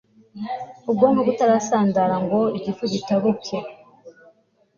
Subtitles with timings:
[0.89, 3.57] ubwonko butarasandara ngo igifu gitabuke